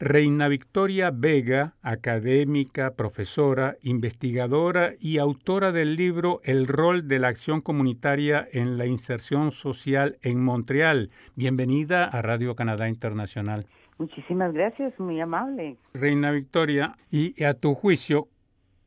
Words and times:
Reina 0.00 0.48
Victoria 0.48 1.12
Vega, 1.14 1.74
académica, 1.80 2.94
profesora, 2.96 3.76
investigadora 3.82 4.94
y 4.98 5.18
autora 5.18 5.70
del 5.70 5.94
libro 5.94 6.40
El 6.42 6.66
rol 6.66 7.06
de 7.06 7.20
la 7.20 7.28
acción 7.28 7.60
comunitaria 7.60 8.48
en 8.52 8.76
la 8.76 8.86
inserción 8.86 9.52
social 9.52 10.18
en 10.22 10.42
Montreal. 10.42 11.10
Bienvenida 11.36 12.06
a 12.06 12.22
Radio 12.22 12.56
Canadá 12.56 12.88
Internacional. 12.88 13.66
Muchísimas 13.98 14.52
gracias, 14.52 14.98
muy 14.98 15.20
amable. 15.20 15.76
Reina 15.92 16.32
Victoria, 16.32 16.96
y 17.12 17.44
a 17.44 17.54
tu 17.54 17.74
juicio, 17.74 18.26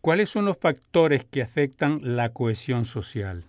¿cuáles 0.01 0.29
son 0.29 0.43
los 0.43 0.57
factores 0.57 1.23
que 1.23 1.41
afectan 1.41 1.99
la 2.03 2.33
cohesión 2.33 2.83
social? 2.83 3.45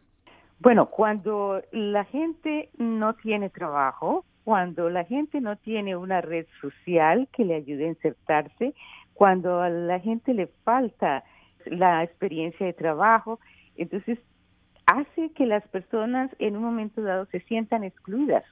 Bueno, 0.61 0.87
cuando 0.87 1.61
la 1.73 2.05
gente 2.05 2.71
no 2.79 3.15
tiene 3.15 3.51
trabajo, 3.51 4.25
cuando 4.49 4.89
la 4.89 5.05
gente 5.05 5.43
no 5.43 5.57
tiene 5.57 5.95
una 5.95 6.23
red 6.23 6.47
social 6.63 7.29
que 7.35 7.45
le 7.45 7.57
ayude 7.57 7.85
a 7.85 7.89
insertarse, 7.89 8.73
cuando 9.13 9.61
a 9.61 9.69
la 9.69 10.01
gente 10.01 10.33
le 10.33 10.47
falta 10.65 11.23
la 11.67 12.03
experiencia 12.03 12.65
de 12.65 12.73
trabajo, 12.73 13.41
entonces 13.77 14.19
hace 14.87 15.33
que 15.33 15.45
las 15.45 15.69
personas 15.69 16.35
en 16.39 16.57
un 16.57 16.63
momento 16.63 17.03
dado 17.03 17.27
se 17.27 17.41
sientan 17.41 17.85
excluidas. 17.85 18.43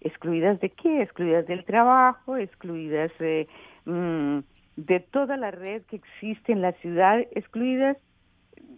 ¿Excluidas 0.00 0.58
de 0.60 0.70
qué? 0.70 1.02
Excluidas 1.02 1.46
del 1.46 1.66
trabajo, 1.66 2.38
excluidas 2.38 3.12
de, 3.18 3.46
mm, 3.84 4.38
de 4.78 5.00
toda 5.00 5.36
la 5.36 5.50
red 5.50 5.82
que 5.82 5.96
existe 5.96 6.52
en 6.52 6.62
la 6.62 6.72
ciudad, 6.72 7.18
excluidas 7.32 7.98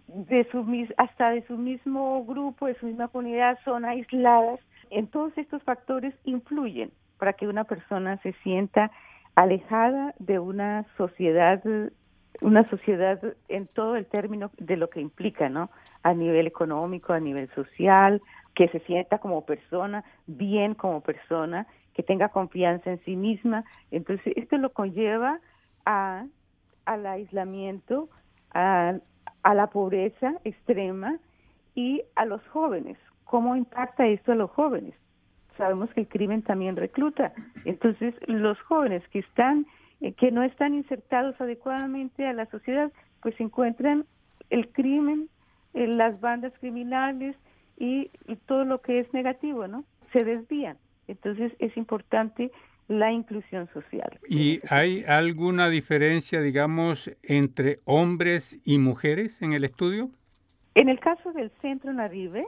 de 0.08 0.42
su 0.50 0.66
hasta 0.96 1.30
de 1.30 1.46
su 1.46 1.56
mismo 1.56 2.24
grupo, 2.24 2.66
de 2.66 2.74
su 2.80 2.86
misma 2.86 3.06
comunidad, 3.06 3.60
son 3.64 3.84
aisladas. 3.84 4.58
En 4.90 5.08
todos 5.08 5.36
estos 5.36 5.62
factores 5.62 6.14
influyen 6.24 6.90
para 7.18 7.32
que 7.32 7.48
una 7.48 7.64
persona 7.64 8.16
se 8.18 8.32
sienta 8.44 8.90
alejada 9.34 10.14
de 10.18 10.38
una 10.38 10.86
sociedad 10.96 11.62
una 12.40 12.64
sociedad 12.64 13.20
en 13.48 13.66
todo 13.66 13.96
el 13.96 14.06
término 14.06 14.50
de 14.58 14.76
lo 14.76 14.90
que 14.90 15.00
implica, 15.00 15.48
¿no? 15.48 15.70
A 16.02 16.14
nivel 16.14 16.46
económico, 16.46 17.12
a 17.12 17.20
nivel 17.20 17.48
social, 17.54 18.22
que 18.54 18.68
se 18.68 18.80
sienta 18.80 19.18
como 19.18 19.44
persona, 19.44 20.04
bien 20.26 20.74
como 20.74 21.00
persona, 21.00 21.66
que 21.94 22.02
tenga 22.02 22.28
confianza 22.28 22.90
en 22.90 23.00
sí 23.04 23.16
misma. 23.16 23.64
Entonces, 23.90 24.34
esto 24.36 24.56
lo 24.56 24.72
conlleva 24.72 25.40
a, 25.84 26.26
al 26.84 27.06
aislamiento, 27.06 28.08
a, 28.52 28.94
a 29.42 29.54
la 29.54 29.68
pobreza 29.68 30.34
extrema 30.44 31.18
y 31.74 32.02
a 32.14 32.24
los 32.24 32.46
jóvenes. 32.48 32.98
¿Cómo 33.28 33.56
impacta 33.56 34.06
esto 34.06 34.32
a 34.32 34.36
los 34.36 34.50
jóvenes? 34.50 34.94
Sabemos 35.58 35.90
que 35.90 36.00
el 36.00 36.08
crimen 36.08 36.42
también 36.42 36.76
recluta. 36.76 37.34
Entonces, 37.66 38.14
los 38.26 38.58
jóvenes 38.62 39.06
que 39.08 39.18
están 39.18 39.66
eh, 40.00 40.12
que 40.12 40.30
no 40.30 40.42
están 40.44 40.74
insertados 40.74 41.38
adecuadamente 41.38 42.26
a 42.26 42.32
la 42.32 42.46
sociedad, 42.46 42.90
pues 43.20 43.38
encuentran 43.38 44.06
el 44.48 44.68
crimen, 44.68 45.28
eh, 45.74 45.88
las 45.88 46.20
bandas 46.20 46.54
criminales 46.60 47.36
y, 47.76 48.10
y 48.26 48.36
todo 48.46 48.64
lo 48.64 48.80
que 48.80 49.00
es 49.00 49.12
negativo, 49.12 49.68
¿no? 49.68 49.84
Se 50.12 50.24
desvían. 50.24 50.78
Entonces, 51.06 51.52
es 51.58 51.76
importante 51.76 52.50
la 52.86 53.12
inclusión 53.12 53.68
social. 53.74 54.18
¿Y 54.26 54.60
hay 54.70 55.04
alguna 55.04 55.68
diferencia, 55.68 56.40
digamos, 56.40 57.14
entre 57.22 57.76
hombres 57.84 58.58
y 58.64 58.78
mujeres 58.78 59.42
en 59.42 59.52
el 59.52 59.64
estudio? 59.64 60.08
En 60.74 60.88
el 60.88 60.98
caso 60.98 61.32
del 61.32 61.50
Centro 61.60 61.92
Naribe, 61.92 62.46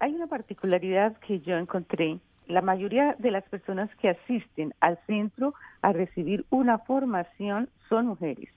hay 0.00 0.14
una 0.14 0.26
particularidad 0.26 1.16
que 1.18 1.40
yo 1.40 1.56
encontré. 1.56 2.18
La 2.46 2.62
mayoría 2.62 3.14
de 3.18 3.30
las 3.30 3.44
personas 3.44 3.94
que 3.96 4.08
asisten 4.08 4.74
al 4.80 4.98
centro 5.06 5.54
a 5.82 5.92
recibir 5.92 6.46
una 6.50 6.78
formación 6.78 7.68
son 7.88 8.06
mujeres, 8.06 8.48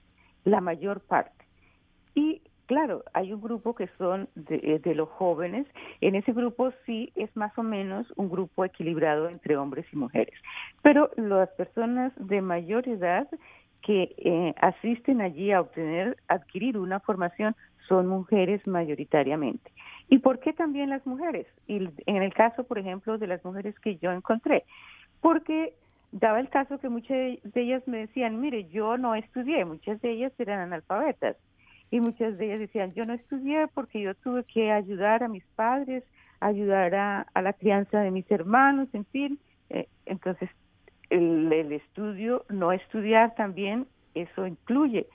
la 0.44 0.60
mayor 0.60 1.00
parte. 1.00 1.44
Y 2.14 2.40
claro, 2.66 3.04
hay 3.12 3.32
un 3.32 3.40
grupo 3.40 3.74
que 3.74 3.88
son 3.98 4.28
de, 4.34 4.80
de, 4.82 4.94
los 4.94 5.08
jóvenes. 5.10 5.66
En 6.00 6.14
ese 6.14 6.32
grupo 6.32 6.72
sí 6.86 7.12
es 7.16 7.34
más 7.36 7.56
o 7.58 7.62
menos 7.62 8.10
un 8.16 8.30
grupo 8.30 8.64
equilibrado 8.64 9.28
entre 9.28 9.56
hombres 9.56 9.86
y 9.92 9.96
mujeres. 9.96 10.34
Pero 10.82 11.10
las 11.16 11.50
personas 11.50 12.12
de 12.16 12.40
mayor 12.40 12.88
edad 12.88 13.28
que 13.82 14.14
eh, 14.16 14.54
asisten 14.60 15.20
allí 15.20 15.52
a 15.52 15.60
obtener, 15.60 16.16
adquirir 16.28 16.78
una 16.78 17.00
formación, 17.00 17.54
son 17.88 18.06
mujeres 18.06 18.66
mayoritariamente. 18.66 19.70
¿Y 20.12 20.18
por 20.18 20.40
qué 20.40 20.52
también 20.52 20.90
las 20.90 21.06
mujeres? 21.06 21.46
Y 21.66 21.88
en 22.04 22.22
el 22.22 22.34
caso, 22.34 22.64
por 22.64 22.78
ejemplo, 22.78 23.16
de 23.16 23.26
las 23.26 23.42
mujeres 23.46 23.74
que 23.78 23.96
yo 23.96 24.12
encontré, 24.12 24.64
porque 25.22 25.72
daba 26.10 26.38
el 26.38 26.50
caso 26.50 26.78
que 26.78 26.90
muchas 26.90 27.16
de 27.42 27.62
ellas 27.62 27.82
me 27.88 27.96
decían, 27.96 28.38
mire, 28.38 28.68
yo 28.68 28.98
no 28.98 29.14
estudié, 29.14 29.64
muchas 29.64 30.02
de 30.02 30.10
ellas 30.10 30.32
eran 30.38 30.60
analfabetas 30.60 31.38
y 31.90 32.00
muchas 32.00 32.36
de 32.36 32.44
ellas 32.44 32.60
decían, 32.60 32.92
yo 32.92 33.06
no 33.06 33.14
estudié 33.14 33.68
porque 33.72 34.02
yo 34.02 34.14
tuve 34.16 34.44
que 34.44 34.70
ayudar 34.70 35.22
a 35.22 35.28
mis 35.28 35.46
padres, 35.56 36.04
ayudar 36.40 36.94
a, 36.94 37.40
la 37.40 37.54
crianza 37.54 38.00
de 38.00 38.10
mis 38.10 38.30
hermanos, 38.30 38.90
en 38.92 39.06
fin. 39.06 39.38
Eh, 39.70 39.88
entonces, 40.04 40.50
el, 41.08 41.50
el, 41.50 41.72
estudio, 41.72 42.44
no 42.50 42.72
estudiar 42.72 43.34
también, 43.34 43.86
eso 44.14 44.46
incluye 44.46 45.06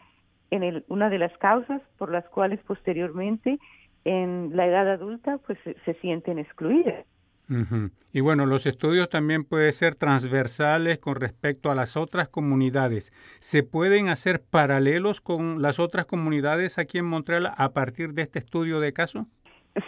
en 0.50 0.64
el, 0.64 0.86
una 0.88 1.12
de 1.12 1.20
las 1.20 1.38
causas 1.38 1.84
por 2.00 2.12
las 2.12 2.28
cuales 2.30 2.60
posteriormente 2.62 3.60
en 4.08 4.56
la 4.56 4.66
edad 4.66 4.90
adulta 4.90 5.38
pues 5.40 5.60
se, 5.64 5.76
se 5.86 5.94
sienten 5.96 6.40
excluidas. 6.40 7.06
Uh 7.50 7.54
-huh. 7.54 7.92
Y 8.12 8.22
bueno, 8.22 8.46
los 8.46 8.66
estudios 8.66 9.10
también 9.10 9.46
pueden 9.46 9.72
ser 9.72 9.96
transversales 9.96 11.00
con 11.00 11.16
respecto 11.16 11.72
a 11.72 11.76
las 11.76 11.96
otras 11.96 12.28
comunidades. 12.28 13.12
¿Se 13.40 13.64
pueden 13.64 14.10
hacer 14.10 14.42
paralelos 14.42 15.22
con 15.22 15.62
las 15.62 15.80
otras 15.80 16.06
comunidades 16.06 16.78
aquí 16.78 16.98
en 16.98 17.06
Montreal 17.06 17.52
a 17.56 17.70
partir 17.74 18.14
de 18.14 18.24
este 18.24 18.40
estudio 18.40 18.80
de 18.80 18.92
caso? 18.92 19.28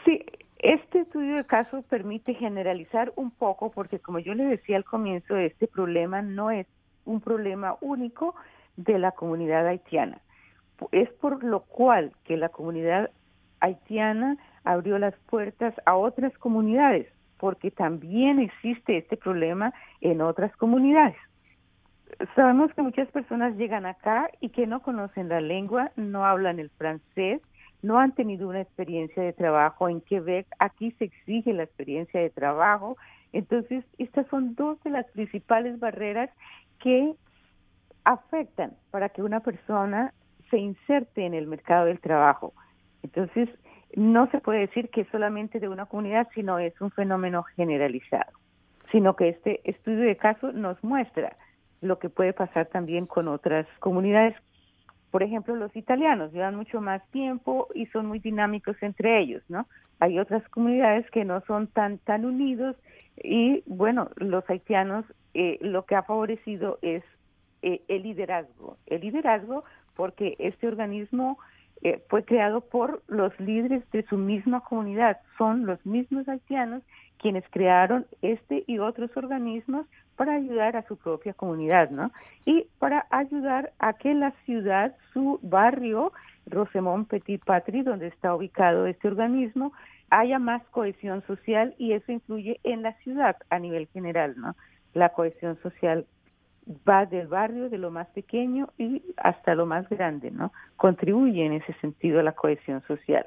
Sí, 0.05 0.23
este 0.59 0.99
estudio 0.99 1.35
de 1.35 1.45
caso 1.45 1.81
permite 1.83 2.33
generalizar 2.33 3.11
un 3.15 3.31
poco 3.31 3.71
porque 3.71 3.99
como 3.99 4.19
yo 4.19 4.33
le 4.33 4.45
decía 4.45 4.77
al 4.77 4.85
comienzo, 4.85 5.35
este 5.37 5.67
problema 5.67 6.21
no 6.21 6.51
es 6.51 6.67
un 7.05 7.21
problema 7.21 7.75
único 7.81 8.35
de 8.77 8.99
la 8.99 9.11
comunidad 9.11 9.67
haitiana. 9.67 10.21
Es 10.93 11.09
por 11.09 11.43
lo 11.43 11.61
cual 11.61 12.13
que 12.23 12.37
la 12.37 12.49
comunidad 12.49 13.11
haitiana 13.59 14.37
abrió 14.63 14.97
las 14.99 15.15
puertas 15.29 15.73
a 15.85 15.95
otras 15.95 16.37
comunidades 16.37 17.07
porque 17.39 17.71
también 17.71 18.39
existe 18.39 18.97
este 18.97 19.17
problema 19.17 19.73
en 20.01 20.21
otras 20.21 20.55
comunidades. 20.57 21.15
Sabemos 22.35 22.73
que 22.73 22.81
muchas 22.81 23.07
personas 23.09 23.55
llegan 23.55 23.85
acá 23.85 24.29
y 24.41 24.49
que 24.49 24.67
no 24.67 24.81
conocen 24.81 25.29
la 25.29 25.39
lengua, 25.39 25.91
no 25.95 26.25
hablan 26.25 26.59
el 26.59 26.69
francés, 26.71 27.41
no 27.81 27.97
han 27.97 28.11
tenido 28.13 28.49
una 28.49 28.61
experiencia 28.61 29.23
de 29.23 29.31
trabajo 29.31 29.87
en 29.87 30.01
Quebec, 30.01 30.47
aquí 30.59 30.91
se 30.99 31.05
exige 31.05 31.53
la 31.53 31.63
experiencia 31.63 32.19
de 32.19 32.29
trabajo, 32.29 32.97
entonces 33.31 33.85
estas 33.97 34.27
son 34.27 34.55
dos 34.55 34.81
de 34.83 34.89
las 34.89 35.05
principales 35.11 35.79
barreras 35.79 36.29
que 36.79 37.13
afectan 38.03 38.73
para 38.91 39.09
que 39.09 39.21
una 39.21 39.39
persona 39.39 40.13
se 40.49 40.57
inserte 40.57 41.25
en 41.25 41.33
el 41.33 41.47
mercado 41.47 41.85
del 41.85 42.01
trabajo. 42.01 42.53
Entonces, 43.03 43.49
no 43.95 44.29
se 44.31 44.39
puede 44.39 44.59
decir 44.59 44.89
que 44.89 45.01
es 45.01 45.07
solamente 45.09 45.59
de 45.59 45.67
una 45.67 45.85
comunidad, 45.85 46.27
sino 46.33 46.59
es 46.59 46.79
un 46.81 46.91
fenómeno 46.91 47.43
generalizado, 47.55 48.31
sino 48.91 49.15
que 49.15 49.29
este 49.29 49.61
estudio 49.69 50.01
de 50.01 50.17
caso 50.17 50.51
nos 50.51 50.81
muestra 50.83 51.35
lo 51.81 51.99
que 51.99 52.09
puede 52.09 52.33
pasar 52.33 52.67
también 52.67 53.05
con 53.05 53.27
otras 53.27 53.65
comunidades. 53.79 54.35
Por 55.11 55.23
ejemplo, 55.23 55.55
los 55.55 55.75
italianos 55.75 56.31
llevan 56.31 56.55
mucho 56.55 56.81
más 56.81 57.01
tiempo 57.09 57.67
y 57.73 57.87
son 57.87 58.05
muy 58.05 58.19
dinámicos 58.19 58.75
entre 58.81 59.19
ellos, 59.19 59.43
¿no? 59.49 59.67
Hay 59.99 60.19
otras 60.19 60.47
comunidades 60.49 61.09
que 61.11 61.25
no 61.25 61.41
son 61.41 61.67
tan 61.67 61.97
tan 61.99 62.25
unidos 62.25 62.75
y 63.21 63.63
bueno, 63.65 64.09
los 64.17 64.47
haitianos 64.49 65.05
eh, 65.33 65.57
lo 65.61 65.85
que 65.85 65.95
ha 65.95 66.03
favorecido 66.03 66.79
es 66.81 67.03
eh, 67.61 67.81
el 67.87 68.03
liderazgo, 68.03 68.77
el 68.85 69.01
liderazgo 69.01 69.63
porque 69.95 70.35
este 70.39 70.67
organismo 70.67 71.37
eh, 71.81 72.03
fue 72.09 72.23
creado 72.23 72.61
por 72.61 73.01
los 73.07 73.37
líderes 73.39 73.89
de 73.91 74.03
su 74.03 74.17
misma 74.17 74.61
comunidad. 74.61 75.17
Son 75.37 75.65
los 75.65 75.83
mismos 75.85 76.27
haitianos 76.27 76.83
quienes 77.17 77.43
crearon 77.49 78.05
este 78.21 78.63
y 78.67 78.79
otros 78.79 79.15
organismos 79.15 79.85
para 80.15 80.35
ayudar 80.35 80.75
a 80.75 80.85
su 80.87 80.97
propia 80.97 81.33
comunidad, 81.33 81.89
¿no? 81.91 82.11
Y 82.45 82.67
para 82.79 83.05
ayudar 83.09 83.71
a 83.79 83.93
que 83.93 84.13
la 84.13 84.31
ciudad, 84.45 84.95
su 85.13 85.39
barrio, 85.41 86.11
Rosemont 86.47 87.07
Petit 87.07 87.43
Patrie, 87.43 87.83
donde 87.83 88.07
está 88.07 88.35
ubicado 88.35 88.85
este 88.85 89.07
organismo, 89.07 89.71
haya 90.09 90.39
más 90.39 90.63
cohesión 90.71 91.23
social 91.27 91.75
y 91.77 91.93
eso 91.93 92.11
influye 92.11 92.59
en 92.63 92.81
la 92.81 92.93
ciudad 93.03 93.37
a 93.49 93.59
nivel 93.59 93.87
general, 93.87 94.35
¿no? 94.37 94.55
La 94.93 95.09
cohesión 95.09 95.57
social 95.61 96.05
va 96.87 97.05
del 97.05 97.27
barrio, 97.27 97.69
de 97.69 97.77
lo 97.77 97.91
más 97.91 98.07
pequeño 98.09 98.69
y 98.77 99.01
hasta 99.17 99.55
lo 99.55 99.65
más 99.65 99.89
grande, 99.89 100.31
¿no? 100.31 100.51
Contribuye 100.75 101.45
en 101.45 101.53
ese 101.53 101.73
sentido 101.81 102.19
a 102.19 102.23
la 102.23 102.33
cohesión 102.33 102.81
social. 102.87 103.25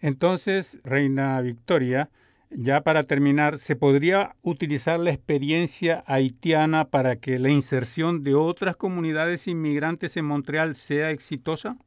Entonces, 0.00 0.80
Reina 0.84 1.40
Victoria, 1.40 2.10
Ya 2.54 2.82
para 2.82 3.04
terminar, 3.04 3.56
¿se 3.56 3.76
podría 3.76 4.34
utilizar 4.42 5.00
la 5.00 5.10
experiencia 5.10 6.04
haitiana 6.06 6.84
para 6.84 7.16
que 7.16 7.38
la 7.38 7.48
inserción 7.48 8.22
de 8.22 8.34
otras 8.34 8.76
comunidades 8.76 9.48
inmigrantes 9.48 10.18
en 10.18 10.26
Montreal 10.26 10.74
sea 10.74 11.10
exitosa? 11.12 11.78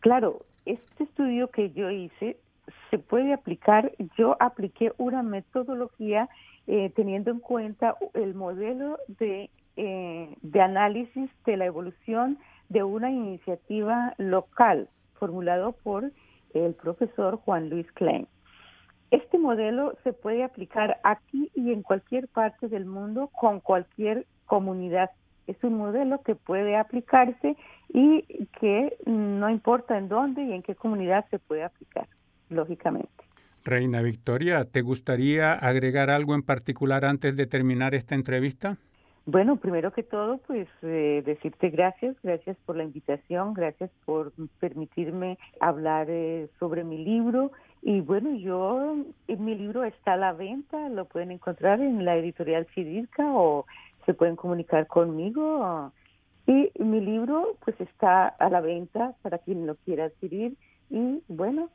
Claro, 0.00 0.44
este 0.64 1.04
estudio 1.04 1.48
que 1.52 1.70
yo 1.70 1.90
hice 1.90 2.38
se 2.90 2.98
puede 2.98 3.32
aplicar. 3.32 3.92
Yo 4.18 4.36
apliqué 4.40 4.92
una 4.98 5.22
metodología 5.22 6.28
eh, 6.66 6.90
teniendo 6.96 7.30
en 7.30 7.38
cuenta 7.38 7.94
el 8.14 8.34
modelo 8.34 8.98
de, 9.06 9.48
eh, 9.76 10.36
de 10.42 10.60
análisis 10.60 11.30
de 11.46 11.56
la 11.56 11.66
evolución 11.66 12.38
de 12.68 12.82
una 12.82 13.10
iniciativa 13.10 14.14
local 14.18 14.88
formulado 15.14 15.72
por 15.72 16.10
el 16.54 16.74
profesor 16.74 17.36
Juan 17.36 17.68
Luis 17.68 17.90
Klein. 17.92 18.26
Este 19.10 19.38
modelo 19.38 19.96
se 20.04 20.12
puede 20.12 20.44
aplicar 20.44 21.00
aquí 21.02 21.50
y 21.54 21.72
en 21.72 21.82
cualquier 21.82 22.28
parte 22.28 22.68
del 22.68 22.86
mundo 22.86 23.28
con 23.28 23.60
cualquier 23.60 24.26
comunidad. 24.46 25.10
Es 25.46 25.56
un 25.64 25.74
modelo 25.74 26.22
que 26.22 26.36
puede 26.36 26.76
aplicarse 26.76 27.56
y 27.88 28.22
que 28.60 28.96
no 29.06 29.50
importa 29.50 29.98
en 29.98 30.08
dónde 30.08 30.44
y 30.44 30.52
en 30.52 30.62
qué 30.62 30.76
comunidad 30.76 31.26
se 31.30 31.40
puede 31.40 31.64
aplicar, 31.64 32.06
lógicamente. 32.48 33.10
Reina 33.64 34.00
Victoria, 34.00 34.64
¿te 34.64 34.80
gustaría 34.80 35.52
agregar 35.52 36.08
algo 36.08 36.34
en 36.34 36.42
particular 36.42 37.04
antes 37.04 37.36
de 37.36 37.46
terminar 37.46 37.94
esta 37.94 38.14
entrevista? 38.14 38.78
Bueno, 39.32 39.58
primero 39.58 39.92
que 39.92 40.02
todo, 40.02 40.38
pues 40.38 40.66
eh, 40.82 41.22
decirte 41.24 41.70
gracias, 41.70 42.16
gracias 42.20 42.56
por 42.66 42.76
la 42.76 42.82
invitación, 42.82 43.54
gracias 43.54 43.88
por 44.04 44.32
permitirme 44.58 45.38
hablar 45.60 46.08
eh, 46.10 46.48
sobre 46.58 46.82
mi 46.82 46.98
libro. 47.04 47.52
Y 47.80 48.00
bueno, 48.00 48.34
yo, 48.34 48.96
mi 49.28 49.54
libro 49.54 49.84
está 49.84 50.14
a 50.14 50.16
la 50.16 50.32
venta, 50.32 50.88
lo 50.88 51.04
pueden 51.04 51.30
encontrar 51.30 51.80
en 51.80 52.04
la 52.04 52.16
editorial 52.16 52.66
Cidirca 52.74 53.24
o 53.32 53.66
se 54.04 54.14
pueden 54.14 54.34
comunicar 54.34 54.88
conmigo. 54.88 55.92
Y 56.48 56.72
mi 56.82 57.00
libro, 57.00 57.56
pues 57.64 57.80
está 57.80 58.26
a 58.26 58.50
la 58.50 58.60
venta 58.60 59.14
para 59.22 59.38
quien 59.38 59.64
lo 59.64 59.76
quiera 59.76 60.06
adquirir. 60.06 60.56
Y 60.90 61.22
bueno, 61.28 61.70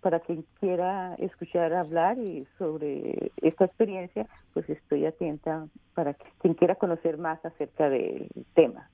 para 0.00 0.20
quien 0.20 0.44
quiera 0.60 1.14
escuchar 1.16 1.72
hablar 1.72 2.18
y 2.18 2.46
sobre 2.58 3.32
esta 3.42 3.66
experiencia, 3.66 4.26
pues 4.54 4.68
estoy 4.68 5.06
atenta 5.06 5.66
para 5.94 6.14
quien 6.40 6.54
quiera 6.54 6.74
conocer 6.76 7.18
más 7.18 7.44
acerca 7.44 7.88
del 7.88 8.28
tema. 8.54 8.88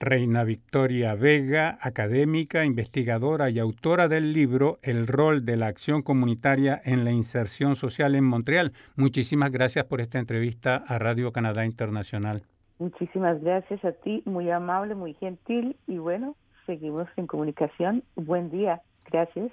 Reina 0.00 0.44
Victoria 0.44 1.16
Vega, 1.16 1.76
académica, 1.80 2.64
investigadora 2.64 3.50
y 3.50 3.58
autora 3.58 4.06
del 4.06 4.32
libro 4.32 4.78
El 4.82 5.08
rol 5.08 5.44
de 5.44 5.56
la 5.56 5.66
acción 5.66 6.02
comunitaria 6.02 6.80
en 6.84 7.04
la 7.04 7.10
inserción 7.10 7.74
social 7.74 8.14
en 8.14 8.24
Montreal. 8.24 8.72
Muchísimas 8.94 9.50
gracias 9.50 9.86
por 9.86 10.00
esta 10.00 10.20
entrevista 10.20 10.76
a 10.86 11.00
Radio 11.00 11.32
Canadá 11.32 11.64
Internacional. 11.64 12.42
Muchísimas 12.78 13.42
gracias 13.42 13.84
a 13.84 13.90
ti, 13.90 14.22
muy 14.24 14.48
amable, 14.50 14.94
muy 14.94 15.14
gentil 15.14 15.76
y 15.88 15.98
bueno, 15.98 16.36
seguimos 16.64 17.08
en 17.16 17.26
comunicación. 17.26 18.04
Buen 18.14 18.50
día. 18.50 18.82
Gracias. 19.10 19.50